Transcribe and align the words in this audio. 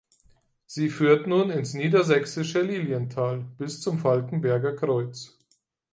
Sie 0.65 0.89
führt 0.89 1.27
nun 1.27 1.51
ins 1.51 1.75
niedersächsische 1.75 2.63
Lilienthal 2.63 3.45
bis 3.59 3.81
zum 3.81 3.99
Falkenberger 3.99 4.75
Kreuz. 4.75 5.37